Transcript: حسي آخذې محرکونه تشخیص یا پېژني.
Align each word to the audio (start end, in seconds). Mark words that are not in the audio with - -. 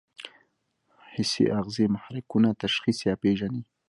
حسي 1.13 1.45
آخذې 1.59 1.85
محرکونه 1.95 2.49
تشخیص 2.63 2.97
یا 3.07 3.13
پېژني. 3.21 3.61